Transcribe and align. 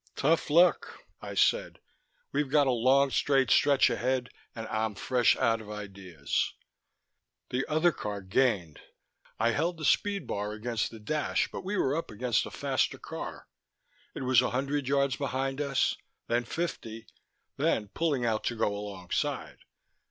"Tough 0.15 0.49
luck," 0.49 0.97
I 1.21 1.35
said. 1.35 1.77
"We've 2.31 2.49
got 2.49 2.65
a 2.65 2.71
long 2.71 3.11
straight 3.11 3.51
stretch 3.51 3.87
ahead, 3.91 4.29
and 4.55 4.65
I'm 4.69 4.95
fresh 4.95 5.37
out 5.37 5.61
of 5.61 5.69
ideas...." 5.69 6.55
The 7.51 7.67
other 7.69 7.91
car 7.91 8.23
gained. 8.23 8.79
I 9.39 9.51
held 9.51 9.77
the 9.77 9.85
speed 9.85 10.25
bar 10.25 10.53
against 10.53 10.89
the 10.89 10.99
dash 10.99 11.49
but 11.51 11.63
we 11.63 11.77
were 11.77 11.95
up 11.95 12.09
against 12.09 12.47
a 12.47 12.49
faster 12.49 12.97
car; 12.97 13.45
it 14.15 14.23
was 14.23 14.41
a 14.41 14.49
hundred 14.49 14.87
yards 14.87 15.17
behind 15.17 15.61
us, 15.61 15.95
then 16.25 16.45
fifty, 16.45 17.05
then 17.57 17.89
pulling 17.89 18.25
out 18.25 18.43
to 18.45 18.55
go 18.55 18.75
alongside. 18.75 19.59